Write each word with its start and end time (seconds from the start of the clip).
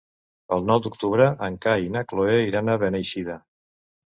El 0.55 0.63
nou 0.69 0.79
d'octubre 0.85 1.27
en 1.49 1.59
Cai 1.67 1.85
i 1.89 1.93
na 1.97 2.03
Cloè 2.13 2.41
iran 2.47 2.73
a 2.73 2.79
Beneixida. 2.85 3.41